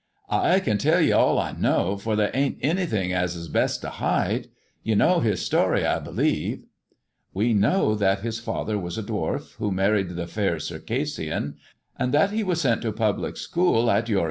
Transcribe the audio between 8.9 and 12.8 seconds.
a dwarf, who married the Fair Circassian, and that he was